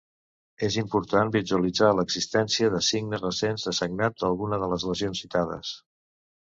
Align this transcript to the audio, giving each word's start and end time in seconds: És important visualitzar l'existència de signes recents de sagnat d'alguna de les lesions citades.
És 0.67 0.77
important 0.81 1.33
visualitzar 1.35 1.91
l'existència 1.99 2.71
de 2.79 2.83
signes 2.89 3.23
recents 3.29 3.69
de 3.69 3.77
sagnat 3.83 4.21
d'alguna 4.25 4.63
de 4.65 4.75
les 4.77 4.91
lesions 4.93 5.27
citades. 5.27 5.81